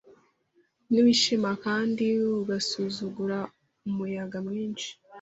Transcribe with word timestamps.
Ntiwishima 0.89 1.49
kandi 1.65 2.05
ugasuzugura 2.41 3.39
umuyaga 3.87 4.37
mwinshi 4.47 4.89